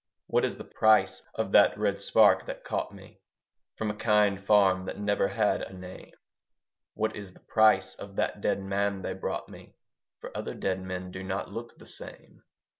What 0.25 0.45
is 0.45 0.57
the 0.57 0.63
price 0.63 1.21
of 1.35 1.51
that 1.51 1.77
red 1.77 2.01
spark 2.01 2.47
that 2.47 2.63
caught 2.63 2.91
me 2.91 3.19
From 3.75 3.91
a 3.91 3.95
kind 3.95 4.43
farm 4.43 4.85
that 4.85 4.97
never 4.99 5.27
had 5.27 5.61
a 5.61 5.73
name? 5.73 6.09
What 6.95 7.15
is 7.15 7.33
the 7.33 7.39
price 7.47 7.93
of 7.93 8.15
that 8.15 8.41
dead 8.41 8.63
man 8.63 9.03
they 9.03 9.13
brought 9.13 9.47
me? 9.47 9.75
For 10.19 10.35
other 10.35 10.55
dead 10.55 10.81
men 10.81 11.11
do 11.11 11.21
not 11.23 11.51
look 11.53 11.77
the 11.77 11.85
same. 11.85 12.41